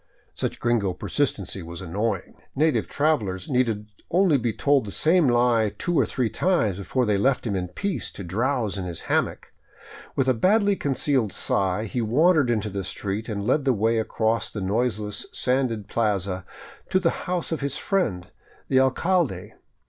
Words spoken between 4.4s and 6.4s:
be told the same lie two or three